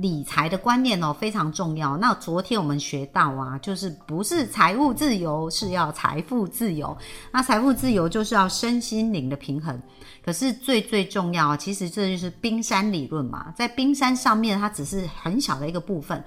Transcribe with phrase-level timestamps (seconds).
[0.00, 1.96] 理财的观念哦非常重要。
[1.96, 6.96] 那昨天我们学到啊，就是不是财务自由，是要财富自由。
[7.32, 9.80] 那财富自由就是要身心灵的平衡。
[10.24, 13.52] 可是最最重要，其实这就是冰山理论嘛。
[13.56, 16.22] 在冰山上面，它只是很小的一个部分，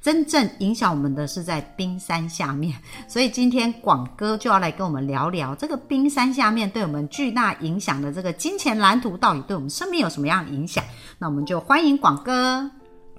[0.00, 2.74] 真正影响我们的是在冰山下面。
[3.08, 10.82] 所以今天广哥就要来跟我们聊聊这个冰山下面对我们巨大影响的这个金钱蓝图，到底对我们生命有什么样的影响？
[11.18, 12.70] 那我们就欢迎广哥。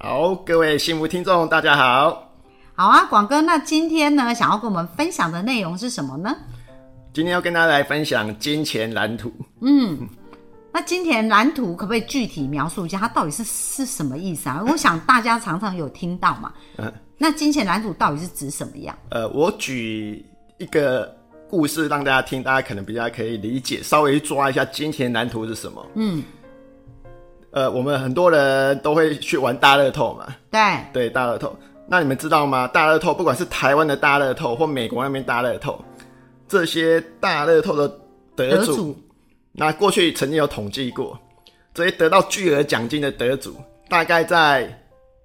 [0.04, 2.28] 好，各位幸福听众，大家好。
[2.74, 6.36] 好啊，广哥，那今天呢，想要跟我们分享的内容是什么呢？
[7.14, 9.32] 今天要跟大家来分享金钱蓝图。
[9.60, 10.00] 嗯，
[10.74, 14.66] 那金钱蓝图可不可以具体描述一下，它到底是是什么意思啊？
[14.68, 16.52] 我想大家常常有听到嘛。
[16.78, 16.92] 嗯。
[17.20, 18.98] 那金钱蓝图到底是指什么样？
[19.10, 20.26] 呃，我举
[20.58, 21.16] 一个
[21.48, 25.86] 故事让大家听，大家可能比较可以理解，稍微抓一下金钱蓝图是什么。
[25.94, 26.24] 嗯。
[27.52, 30.36] 呃，我们很多人都会去玩大乐透嘛。
[30.50, 30.60] 对
[30.94, 31.56] 对，大乐透。
[31.88, 32.68] 那你们知道吗？
[32.68, 35.84] 大乐透，不管是台湾的大乐透或美国那边大乐透，
[36.48, 37.94] 这些大乐透的
[38.34, 38.96] 得主，
[39.52, 41.20] 那过去曾经有统计过，
[41.74, 43.56] 这些得到巨额奖金的得主，
[43.90, 44.74] 大概在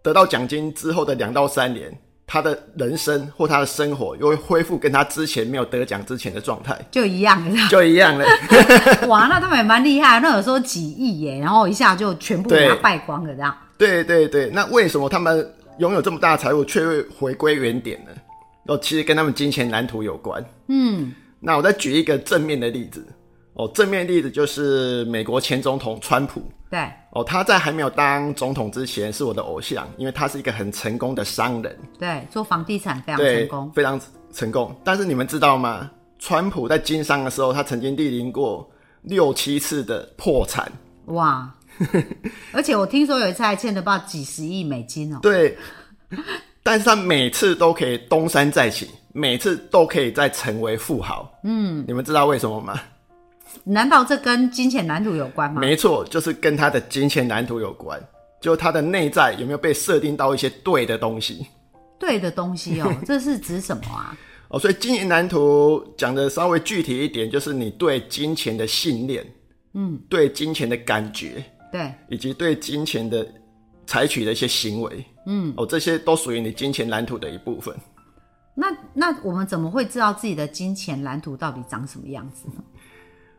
[0.03, 1.97] 得到奖金之后的两到三年。
[2.27, 8.27] 他的人生或他的生活又会恢复跟他之前没有得奖之前的状态，就一样了，就一样了。
[9.07, 13.57] 哇，那他们也蛮厉害，那有时候几亿耶，然后一下就全部给他败光了，这样。
[13.79, 18.11] 对对对，那为什么他们拥有这么大的财富却会回归原点呢？
[18.65, 20.45] 哦，其实跟他们金钱蓝图有关。
[20.69, 23.07] 嗯，那我再举一个正面的例子。
[23.57, 26.43] 哦，正面例子就是美国前总统川普。
[26.71, 26.89] 对。
[27.13, 31.79] 哦，他在还没有当总统之前是我的偶像，因为他是一个很成功的商人。
[31.99, 34.01] 对，做房地产非常成功，非常
[34.33, 34.75] 成功。
[34.85, 35.91] 但是你们知道吗？
[36.19, 38.69] 川普在经商的时候，他曾经历临过
[39.03, 40.71] 六七次的破产。
[41.07, 41.51] 哇！
[42.53, 45.19] 而且我听说有一次还欠了不几十亿美金哦。
[45.23, 45.57] 对。
[46.63, 51.31] 但是他每次都可以东山再起，每次都可以再成为富豪。
[51.45, 52.81] 嗯，你们知道为什么吗？
[53.65, 55.61] 难道这跟金钱蓝图有关吗？
[55.61, 58.01] 没错，就是跟他的金钱蓝图有关。
[58.41, 61.47] 就他的内在有没有被设定到一些对的东西？
[61.99, 64.17] 对的东西哦， 这是指什么啊？
[64.49, 69.27] 哦，所以金钱蓝图讲的稍微具体一点，就是你对金钱的信念，
[69.73, 73.27] 嗯，对金钱的感觉，对，以及对金钱的
[73.87, 77.75] 采取的一些行为，嗯，哦，这些都属于你金钱蓝图的一部分。
[78.55, 82.63] 那那我们怎么会知道自己的金钱蓝图到底长什么样子呢？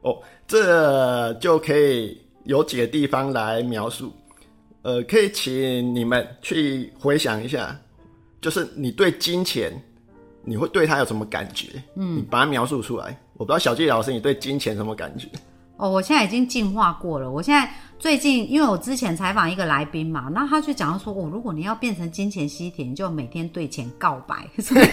[0.07, 4.13] 哦，这就可以有几个地方来描述。
[4.83, 7.77] 呃，可以请你们去回想一下，
[8.39, 9.73] 就是你对金钱，
[10.45, 11.67] 你会对它有什么感觉？
[11.95, 13.19] 嗯，你把它描述出来。
[13.33, 15.27] 我不知道小纪老师，你对金钱什么感觉？
[15.77, 17.29] 哦，我现在已经进化过了。
[17.29, 24.47] 我现在最近，因为我之前采访一个来宾嘛，那他就讲到说，哦，如果你要变成金钱吸铁，你就每天对钱告白。
[24.59, 24.85] 所以，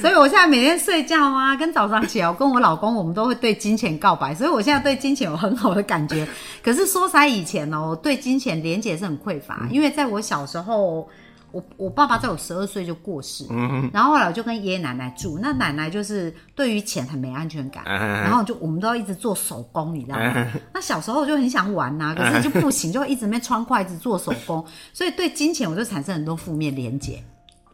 [0.00, 4.34] 所以我现在每天睡觉啊，跟早上起来，我跟我老公，我们都会对金钱告白。
[4.34, 6.26] 所以我现在对金钱有很好的感觉。
[6.62, 11.08] 可是说在以前呢，我对金钱连接是很匮乏，因为在我小时候。
[11.52, 13.44] 我我爸爸在我十二岁就过世，
[13.92, 15.38] 然后后来我就跟爷爷奶奶住。
[15.40, 20.46] 那奶奶就是对于钱很没安全感，然后就我们都要一直做手工，你知道吗？
[20.72, 27.22] 那小时候就很想玩呐，可是就不行，就一直没穿筷子做手工，所以对金钱我就产生很多负面连结。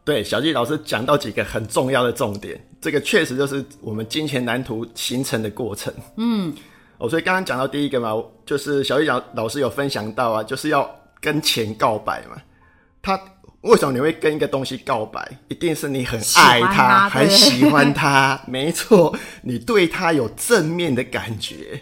[0.04, 5.92] 对，小季老师讲到几个很重要的重点，这个确实就是我们金钱蓝图形成的过程。
[6.16, 6.54] 嗯，
[6.98, 8.12] 哦，所以刚刚讲到第一个嘛，
[8.46, 10.88] 就是小季老老师有分享到啊，就是要
[11.20, 12.36] 跟钱告白嘛，
[13.02, 13.20] 他。
[13.66, 15.38] 为什么你会跟一个东西告白？
[15.48, 18.40] 一定是你很爱他，很喜欢他。
[18.46, 21.80] 没错，你对他有正面的感觉，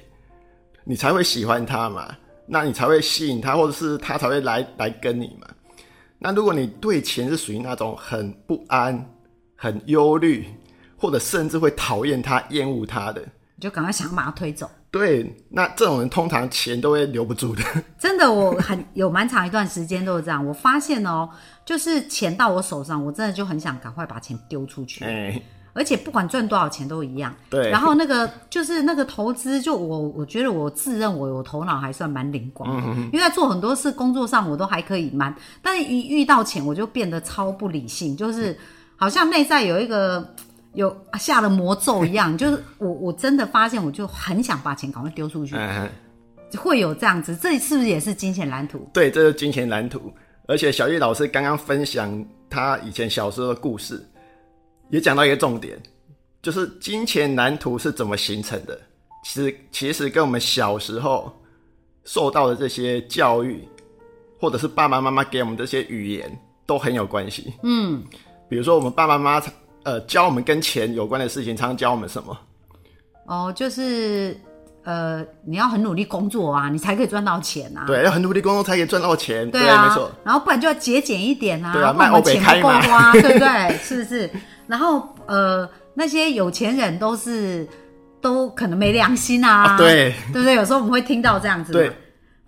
[0.85, 2.17] 你才会喜欢他嘛。
[2.47, 5.47] 那你才会吸引他，或者是他才会来来跟你嘛。
[6.19, 9.11] 那如果你对钱是属于那种很不安、
[9.57, 10.47] 很忧虑，
[10.97, 13.21] 或者甚至会讨厌他、厌恶他的，
[13.57, 14.71] 你就赶快想把他推走。
[14.95, 17.65] 对，那这种人通常钱都会留不住的。
[17.99, 20.47] 真的，我很有蛮长一段时间都是这样。
[20.47, 21.29] 我发现哦，
[21.65, 25.05] 就是钱到我手上，我真的就很想赶快把钱丢出去。
[25.05, 25.43] 哎，
[25.73, 27.35] 而且不管赚多少钱都一样。
[27.51, 27.69] 对。
[27.71, 32.73] 然后那个就是那个投资，就我我觉得我自认为我头脑还算蛮灵光，
[33.13, 38.57] 因为在做很多事工作上我都还可以蛮，但是一遇到钱我就变得超不理性，就是
[38.95, 40.25] 好像内在有一个。
[40.75, 45.89] 有下了魔咒 一样，就是我我真的发现，我就很想把钱赶快丢出去，嗯，
[46.59, 48.89] 会有这样子，这是不是也是金钱蓝图？
[48.93, 50.13] 对，这是金钱蓝图。
[50.47, 54.05] 而且小玉老师刚刚分享他以前小时候的故事，
[54.91, 55.81] 也讲到一个重点，
[56.43, 58.79] 就是金钱蓝图是怎么形成的。
[59.25, 61.33] 其实其实跟我们小时候
[62.05, 63.67] 受到的这些教育，
[64.39, 67.55] 或者是爸爸妈妈给我们这些语言，都很有关系。
[67.63, 68.03] 嗯，
[68.51, 69.47] 比如说我们爸爸妈妈
[69.85, 72.37] 呃教我们跟钱有关的事情，常常教我们什么？
[73.27, 74.39] 哦，就是
[74.83, 77.85] 呃，你要很努力工作啊，你才可以赚到钱啊。
[77.87, 79.51] 对，要很努力工作才可以赚到钱。
[79.51, 80.11] 对，啊，没错。
[80.25, 83.79] 然后不然就要节俭一点啊，对啊，不然我们钱不够嘛花， 对不对？
[83.79, 84.31] 是不是？
[84.67, 87.67] 然后呃，那些有钱人都是
[88.21, 90.55] 都可能没良心啊，对，对不对？
[90.55, 91.91] 有时候我们会听到这样子，对，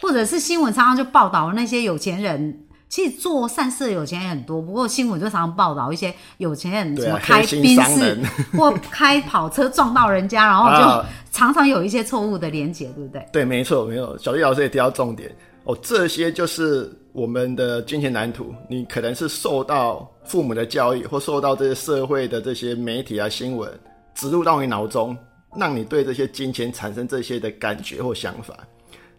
[0.00, 2.65] 或者是新闻常常就报道那些有钱人。
[2.88, 8.18] 其实做善事的有钱人很多，不过新闻就常常报道一些有钱人什么开宾士
[8.56, 13.26] 或开跑车撞到人家，然后就啊常常有一些错误的连结，对不对？
[13.32, 14.16] 对，没错，没错。
[14.18, 15.34] 小丽老师也提到重点
[15.64, 18.54] 哦，这些就是我们的金钱蓝图。
[18.70, 23.68] 你可能是受到父母的教育，或受到这些社会的这些媒体啊新闻
[24.14, 25.16] 植入到你脑中，
[25.56, 28.56] 让你对这些金钱产生这些的感觉或想法。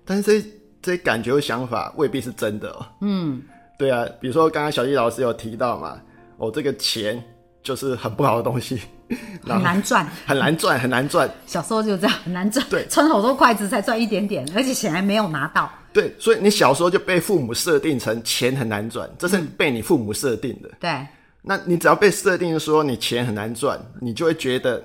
[0.06, 0.48] 但是这
[0.81, 2.86] 这些感觉或想法未必是真的哦。
[3.02, 3.42] 嗯，
[3.77, 6.00] 对啊，比如说刚刚小易老师有提到嘛，
[6.38, 7.24] 哦，这个钱
[7.62, 8.81] 就是很不好的东西，
[9.45, 10.07] 很难赚。
[10.25, 11.29] 很难赚，很难赚。
[11.45, 12.65] 小时候就这样，很难赚。
[12.69, 15.71] 对穿好多筷子才赚一点点，而且钱还没有拿到。
[15.94, 20.69] 对，所以你小时候就被父母设定成钱很难赚，这是被你父母设定的。
[20.80, 21.06] 对，
[21.41, 24.83] 那你只要被设定说你钱很难赚，你就会觉得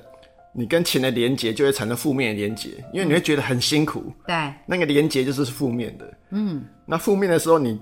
[0.55, 6.11] 你跟钱的连结就会产生负面的连结，因为你会觉得很辛苦，对，那个连结就是负面的。
[6.31, 7.79] 嗯，那负面的时候，你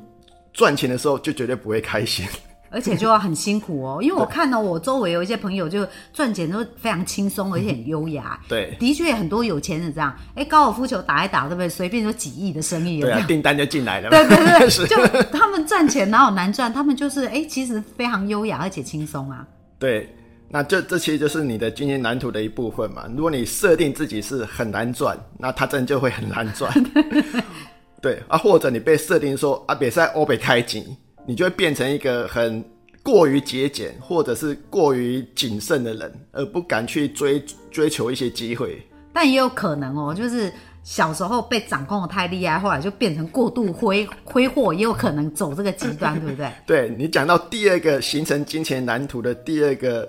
[0.53, 2.27] 赚钱的时候就绝对不会开心。
[2.73, 3.99] 而且就要很辛苦哦。
[4.01, 8.39] 因为我看到我周围有一些朋友就赚钱都非常轻松，而且很优雅。
[8.49, 11.69] 对，的确很多有钱人这样，哎，高尔夫球打一打，对不对？
[11.69, 13.25] 随便就几亿的生意，有对啊？
[13.27, 14.17] 订单就进来了嘛。
[14.17, 16.73] 对对对， 就他们赚钱哪有难赚？
[16.73, 19.45] 他们就是哎，其实非常优雅而且轻松啊。
[19.81, 20.09] 对，
[20.49, 23.05] 那这这其实就是你的经营蓝图的一部分嘛。
[23.17, 26.73] 如果你设定自己是很难赚，那它真的就会很难赚。
[28.01, 30.85] 对啊，或者你被设定说啊，比赛欧北开紧，
[31.27, 32.65] 你就会变成一个很
[33.03, 38.81] 过于节俭或者是过于谨慎的人，而不敢去追追求一些机会。
[39.13, 40.53] 但也有可能哦，就是
[40.83, 46.51] 小时候被掌控的太厉害，后来就变成过度挥挥霍，也有可能走这个极端，对不对？
[46.67, 50.09] 对你讲到第二个形成金钱蓝图的第二个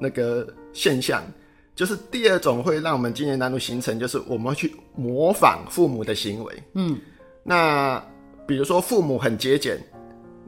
[0.00, 1.22] 那个现象，
[1.76, 6.62] 就是第二种会让我们金钱蓝图形成，就是我们去模仿父母的行为。
[6.74, 6.98] 嗯，
[7.42, 8.02] 那
[8.46, 9.78] 比如说父母很节俭，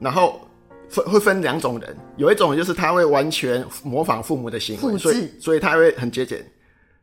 [0.01, 0.41] 然后
[0.89, 6.45] 分会分两种人，有一种就是他会完全模仿父母的行为，所以所以他会很节俭。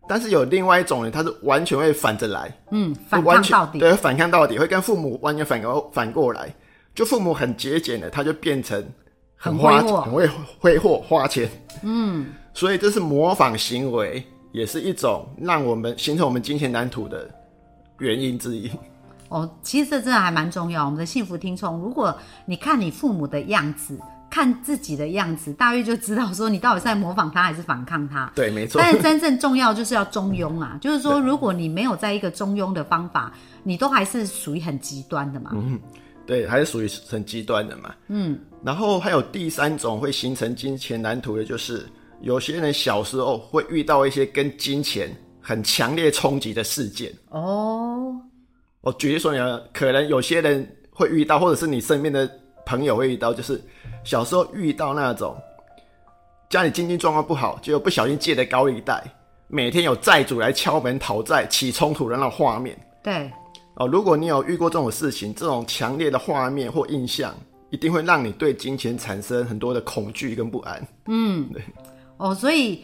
[0.08, 3.80] 但是有另外一种人，他是完全会反着来，嗯，反完全抗到底。
[3.80, 6.52] 对，反抗到底，会跟父母完全反过反过来。
[6.96, 8.84] 就父母很节俭的，他就变成
[9.36, 10.28] 很挥霍很会
[10.60, 11.48] 挥霍花钱。
[11.84, 17.30] 嗯，所以这是模仿行为，也是一种让我们形成我们金钱蓝图的
[18.00, 18.70] 原因之一。
[19.30, 20.84] 哦，其实这真的还蛮重要。
[20.86, 22.16] 我们的幸福听众，如果
[22.46, 23.98] 你看你父母的样子，
[24.30, 28.32] 看自己的样子，大约就知道说你到底是在模仿他还是反抗他。
[28.36, 28.80] 对，没错。
[28.82, 33.34] 但是真正重要就是要中庸啊，就是说，如果你没有在一个中庸的方法，
[33.64, 35.52] 你都还是属于很极端的嘛。
[35.54, 35.80] 嗯
[36.26, 37.92] 对，还是属于很极端的嘛。
[38.08, 41.88] 嗯，然后还有第三种会形成金钱蓝图的，就是
[42.22, 45.10] 有些人小时候会遇到一些跟金钱
[45.42, 47.12] 很强烈冲击的事件。
[47.30, 48.16] 哦，
[48.82, 52.30] 我举例说明，可能有些人会遇到，或者是你身边的
[52.66, 53.62] 朋友会遇到，就是
[54.04, 55.36] 小时候遇到那种
[56.50, 59.04] 家里经济状况不好，结果不小心借的高利贷，
[59.48, 62.78] 每天有债主来敲门讨债、起冲突的那种画面。
[63.04, 63.30] 对，
[63.76, 67.36] 哦，如果你有遇过这种事情，这种强烈的画面或印象，
[67.70, 71.50] 一定会让你对金钱产生很多的恐惧跟不安嗯。
[72.18, 72.84] 哦，所以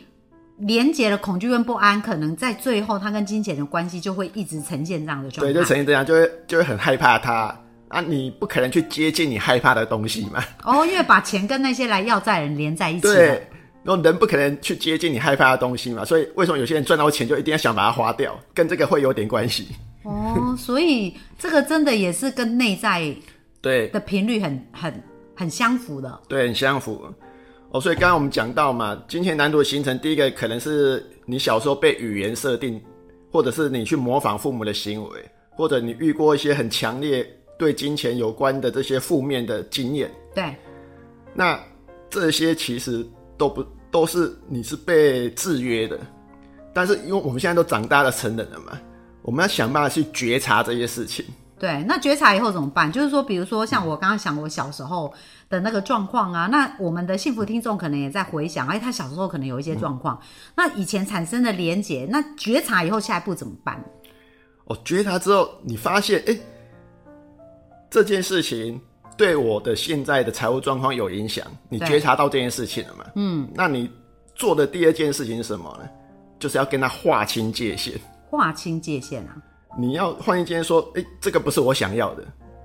[0.58, 5.52] 连接了恐惧跟不安，可能在最后，他跟金钱的关系就会一直呈现这样的状态。
[5.52, 7.54] 对，就呈现这样，就会就会很害怕它
[7.90, 8.02] 啊！
[8.02, 10.44] 你不可能去接近你害怕的东西嘛。
[10.64, 13.02] 哦，因为把钱跟那些来要债人连在一起。
[13.02, 13.48] 对，
[13.84, 19.68] 然后人不可能去接近你害怕的东西嘛，所以为什么有些人赚到钱就一定要想把它花掉，跟这个会有点关系。
[20.04, 23.14] 哦，所以这个真的也是跟内在
[23.62, 25.04] 对的频率很很
[25.36, 26.22] 很相符的。
[26.30, 27.06] 对，很相符。
[27.76, 32.82] 哦，所以刚刚我们讲到嘛，金钱难度的形成，第一个可能是你小时候被语言设定，
[33.30, 37.30] 或者是你去模仿父母的行为，或者你遇过一些很强烈
[37.60, 40.10] 对金钱有关的这些负面的经验。
[40.34, 40.56] 对，
[41.34, 41.62] 那
[42.10, 43.06] 这些其实
[43.38, 46.00] 都不都是你是被制约的。
[46.74, 48.80] 但是因为我们现在都长大了成人了嘛，
[49.22, 51.26] 我们要想办法去觉察这些事情。
[51.58, 52.92] 对，那觉察以后怎么办？
[52.92, 55.14] 就是说，比如说像我刚刚想我小时候
[55.50, 60.20] 的那个状况啊，那我们的幸福听众可能也在回想，哎，他小时候可能有一些状况，
[60.56, 63.82] 那以前产生的连结，那觉察以后下一步怎么办？
[64.66, 66.38] 哦，觉察之后，你发现，哎，
[67.90, 68.80] 这件事情
[69.16, 73.06] 对我的现在的财务状况有影响，你觉察到这件事情了嘛？
[73.16, 73.90] 嗯，那你
[74.36, 75.88] 做的第二件事情是什么呢？
[76.38, 77.98] 就是要跟他划清界限。
[78.30, 79.38] 划清界限啊！
[79.78, 82.24] 你要换一间说，哎，这个不是我想要的。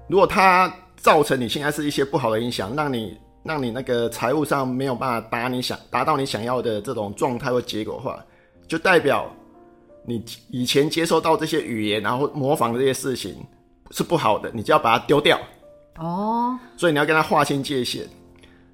[0.09, 8.25] 如果它造成你现在是一些不好的影响，让你让你那个财务上没有办法达你想达到你想要的这种状态或结果的话，
[8.69, 9.31] 就代表
[10.05, 13.37] 你以前接收到这些语言，然后模仿这些事情
[13.91, 15.39] 是不好的，你就要把它丢掉。
[15.99, 18.05] 哦，所以你要跟他划清界限。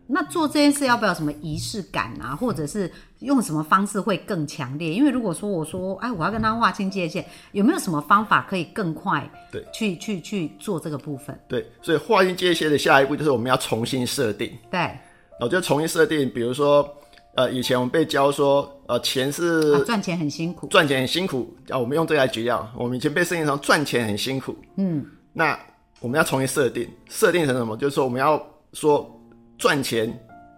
[0.09, 4.95] 那做这件事要不要什么仪式感啊，或者是用什么方式会更强烈？
[4.95, 9.29] 因为如果说我说，哎，我要跟他划清界限，有没有什么方法可以更快？
[9.51, 11.37] 对，去去去做这个部分。
[11.49, 14.57] 对，所以划清界限的下一步就是我们要重新设定。
[14.71, 14.97] 对，
[15.41, 16.89] 我就重新设定，比如说，
[17.35, 21.53] 呃，以前我们被教说，呃，钱是赚钱很辛苦，赚钱很辛苦。
[21.69, 24.57] 啊，我们用这个来举例，我们以前被设定成赚钱很辛苦。
[24.77, 25.59] 嗯，那
[25.99, 27.77] 我们要重新设定，设定成什么？
[27.77, 28.41] 就是说我们要
[28.73, 29.13] 说。
[29.59, 30.13] 赚钱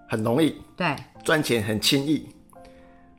[0.09, 2.26] 很容易，对，赚钱很轻易，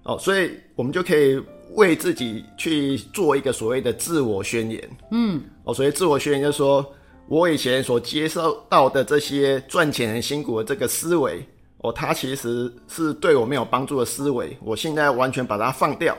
[0.03, 1.41] 哦，所以我们就可以
[1.75, 6.85] 为自己去做一个所谓的自我宣言，嗯，哦，所以自我宣言就是说
[7.27, 11.45] 我以前所接受到的这些赚钱很辛苦的这个思维，
[11.77, 16.17] 哦，它其实是对我没有帮助的思维，我现在完全把它放掉，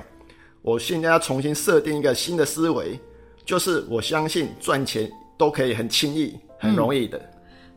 [0.62, 2.98] 我现在要重新设定一个新的思维，
[3.44, 7.20] 就是我相信赚钱都可以很轻易、很容易的。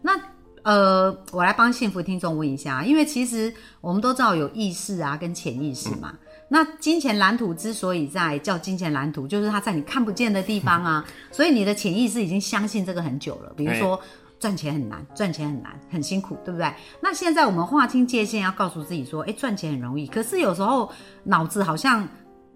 [0.02, 0.20] 那
[0.64, 6.14] 呃，我来帮幸福听众问一下，因为其实我们都知道有意识啊跟潜意识嘛。
[6.48, 13.54] 那金钱蓝图之所以在叫金钱蓝图，就是它在你看不见的地方啊，所以你的潜意识已经相信这个很久了。
[13.56, 14.00] 比如说
[14.40, 16.74] 赚钱很难，赚钱很难，很辛苦，对不对？
[17.02, 20.08] 那现在我们划清界限，要告诉自己说，哎，赚钱很容易。
[20.08, 20.92] 可是有时候
[21.24, 22.08] 脑子好像。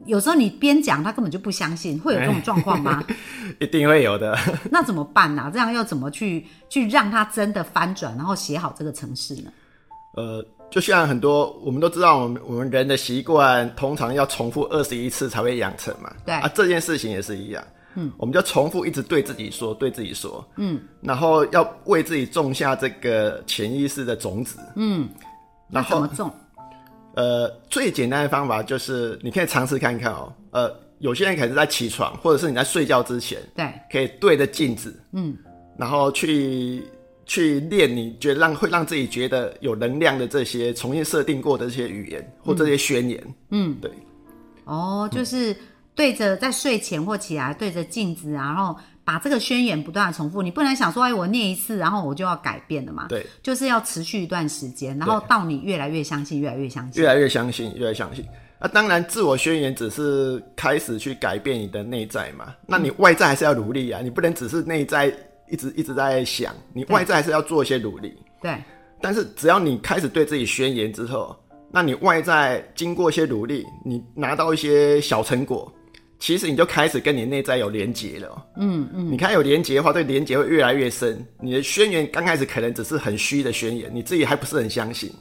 [0.06, 3.04] 有时候你边讲，他根本就不相信，会有这种状况吗？
[3.60, 4.38] 一定会有的。
[4.72, 5.50] 那怎么办呢？
[5.52, 9.52] 这样要怎么去去让他真的翻转，然后写好这个程式呢？
[10.16, 16.12] 呃，就像很多我们都知道，我们我们人的习惯通常要重复二十一次才会养成嘛。
[16.26, 17.64] 对啊，这件事情也是一样。
[17.96, 20.48] 嗯，我们就重复一直对自己说，对自己说。
[20.58, 24.60] 嗯，然后要为自己种下这个潜意识的种子。
[24.76, 25.10] 嗯，
[25.68, 26.32] 那怎么种？
[27.18, 30.32] 呃，最简单的方法就是你可以尝试看看哦。
[30.52, 35.36] 呃，有些人可能在起床，或者是你在睡觉之前，对，可以对着镜子，嗯，
[35.76, 36.84] 然后去
[37.26, 43.90] 去练，你觉得让会让自己觉得有能量的这些重新设定过的这些语言或这些宣言，嗯，对。
[44.66, 45.56] 哦，就是
[45.96, 48.78] 对着在睡前或起来对着镜子，然后。
[49.08, 53.06] 把这个宣言不断的重复，你不能想说，哎，我念一次，然后我就要改变了嘛？
[53.08, 58.26] 对，就是要持续一段时间，然后到你越来越相信，越来越相信，越来越相信，越来越相信。
[58.60, 65.06] 啊，当然，自我宣言只是开始去改变你的内在嘛，那你外在还是要努力啊，你不能只是内在
[65.50, 68.14] 一直一直在想，你外在还是要做一些努力。
[68.42, 68.62] 对，
[69.00, 71.34] 但是只要你开始对自己宣言之后，
[71.72, 75.72] 那你外在经过一些努力，你拿到一些小成果。
[76.20, 81.24] 其实你就开始跟你内在有连结了，嗯嗯，你看有连结的话，对连结会越来越深。
[81.40, 85.12] 你的宣言刚开始可能只是很虚的宣言，你自己还不是很相信。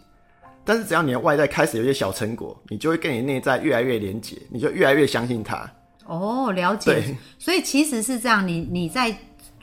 [0.65, 5.71] 但是只要你的外在开始有些小成果，你就会跟你内在越来越连结，你就越来越相信它。
[6.07, 7.03] 哦，了解。
[7.39, 9.17] 所以其实是这样，你你在。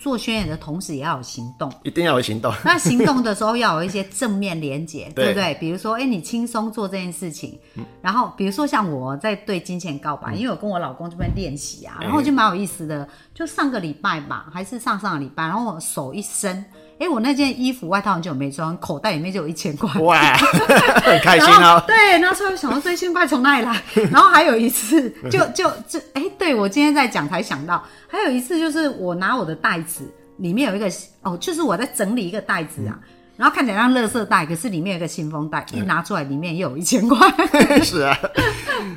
[0.04, 2.54] 做宣言的同时，也要有行动，一定要有行动。
[2.66, 5.54] 那行动的时候要有一些正面连接， 对不对？
[5.62, 7.58] 比如说，哎，你轻松做这件事情，
[8.02, 13.08] 然后比如说像我在对金钱告白，因为我跟我老公这边练习啊，然后就蛮有意思的。
[13.34, 16.66] 就上个礼拜吧，还是上上个礼拜，然后我手一伸。
[17.00, 20.36] 哎，我那件衣服外套很久没穿，口袋里面就有一千块，哇，
[21.04, 21.84] 很开心哦。
[21.88, 23.82] 对，那时候想到这一千块从哪里来？
[24.12, 30.04] 然后还有一次，就就就，哎，对我今天在讲台想到，还有一次就是我拿我的袋子，
[30.38, 30.90] 里面有一个
[31.24, 32.98] 哦，就是我在整理一个袋子啊，
[33.36, 37.18] 然后看起来像垃圾袋，可是里面有个信封袋，一拿出来里面又有一千块。
[37.84, 38.18] 是啊，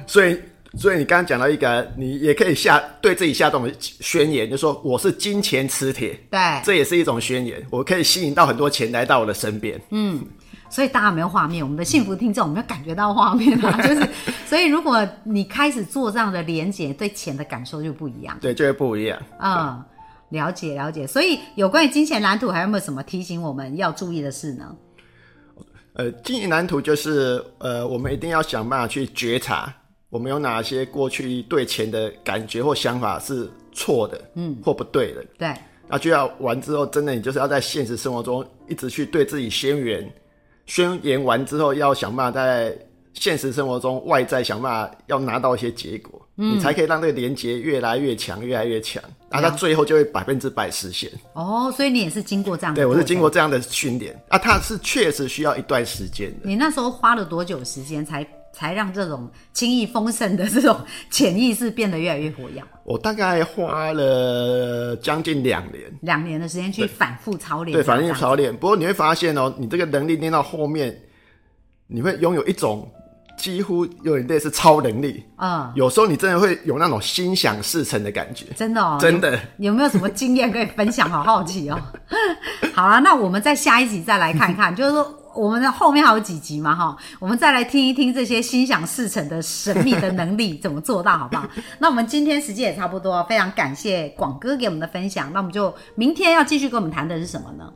[0.06, 0.40] 所以。
[0.76, 9.80] 所以你刚刚讲到一个，你也可以下对自己下这种宣言，就说我是金钱磁铁，对，这也是一种宣言，我可以吸引到很多钱来到我的身边。
[9.90, 10.22] 嗯，
[10.68, 11.64] 所以大家有没有画面？
[11.64, 13.80] 我们的幸福听众有没有感觉到画面啊？
[13.80, 14.08] 就是，
[14.46, 18.36] 所以如果你开始做这样的连接，对钱的感受就不一样。
[18.40, 19.18] 对，就会不一样。
[19.40, 19.82] 嗯，
[20.28, 21.06] 了解了解。
[21.06, 24.76] 所以有关于金钱蓝图，还有没有什么提醒我们要注意的事呢？
[25.94, 29.72] 呃，经营蓝图就是呃，我们一定要想办法去觉察，
[30.08, 35.24] 我们有哪些过去对钱的感觉或想法是错的，嗯，或不对的。
[35.36, 35.52] 对，
[35.88, 40.12] 那就要完之后，真的你就是要在现实生活中一直去对自己宣言，
[40.66, 42.76] 宣言完之后，要想办法在
[43.14, 51.10] 现实生活中外在想办法要拿到一些结果，你才可以让这个连接越来越强，越来越强，然后它最后就会百分之百实现。
[51.32, 53.30] 哦，所以你也是经过这样的，对我是经过。
[53.30, 56.40] 这样的训练啊，它是确实需要一段时间的。
[56.44, 58.22] 你那时候花了多久时间才
[58.56, 60.74] 才让这种轻易丰盛的这种
[61.10, 62.62] 潜意识变得越来越活跃？
[62.84, 68.50] 我大概花了将近两年，两年的时间去反复操练，对，反正正操练。
[68.56, 70.98] 不过你会发现哦，你这个能力练到后面，
[71.86, 72.90] 你会拥有一种
[73.36, 75.22] 几乎有点类似超能力。
[75.36, 78.46] 嗯，有时候你真的会有那种心想事成的感觉。
[78.56, 81.10] 真的哦，真的有有没有什么经验可以分享？
[81.10, 81.78] 好好奇哦。
[82.72, 85.04] 好了，那我们在下一集再来看看， 就是说
[85.36, 91.46] 我们的后面还有几集嘛，哈，我们再来听一听这些心想事成的神秘的能力怎么做到，好不好？
[91.78, 95.30] 那我们今天时间也差不多，非常感谢广哥给我们的分享。
[95.32, 97.70] 那我们就明天要继续跟我们谈的是什么呢？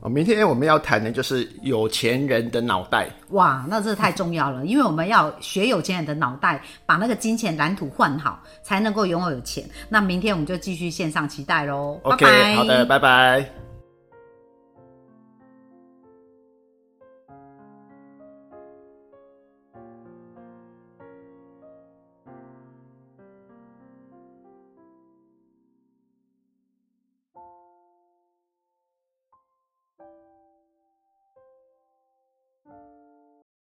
[0.00, 3.08] 哦，明天我们要谈的就是有钱人的脑袋。
[3.28, 9.62] 哇，那这太重要了，因为我们要学有钱人的脑袋，把那个金钱蓝图换好，才能够拥有钱。
[9.88, 12.00] 那明天我们就继续线上期待喽。
[12.02, 13.71] OK，拜好的，拜拜。